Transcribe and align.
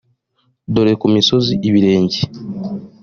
dore 0.73 0.93
ku 1.01 1.07
misozi 1.15 1.53
ibirenge 1.67 2.19